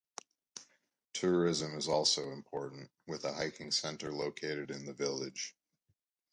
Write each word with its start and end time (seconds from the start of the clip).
Tourism 1.13 1.77
is 1.77 1.87
also 1.87 2.31
important, 2.31 2.89
with 3.05 3.23
a 3.23 3.33
hiking 3.33 3.69
centre 3.69 4.11
located 4.11 4.71
in 4.71 4.85
the 4.85 4.93
village. 4.95 5.55